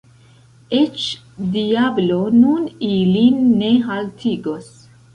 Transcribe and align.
Eĉ 0.77 1.03
diablo 1.57 2.19
nun 2.39 2.67
ilin 2.91 3.41
ne 3.63 3.73
haltigos. 3.89 4.79